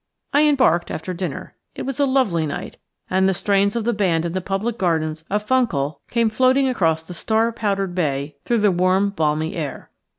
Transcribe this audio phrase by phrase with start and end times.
[0.33, 1.53] I embarked after dinner.
[1.75, 5.23] It was a lovely night, and the strains of the band in the public gardens
[5.29, 9.91] of Funchal came floating across the star powdered bay through the warm, balmy air.